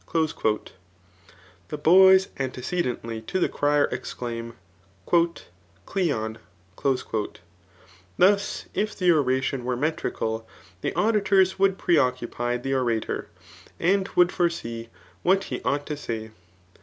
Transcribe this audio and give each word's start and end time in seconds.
*' 0.07 1.67
the 1.67 1.77
boys 1.77 2.25
antece 2.39 2.81
dently 2.83 3.23
to 3.27 3.39
the 3.39 3.47
cryer 3.47 3.83
exclaim," 3.91 4.55
Cleon;— 5.85 6.39
[thus 8.17 8.65
if 8.73 8.97
the 8.97 9.11
orsition 9.11 9.63
were 9.63 9.77
metrical^ 9.77 10.43
the 10.81 10.91
auditors 10.95 11.59
would 11.59 11.77
preoccupy 11.77 12.57
^ 12.57 12.75
orator, 12.75 13.27
and 13.79 14.07
would 14.15 14.31
foresee 14.31 14.89
what 15.21 15.43
he 15.43 15.61
ought 15.61 15.85
to 15.85 15.95
say. 15.97 16.31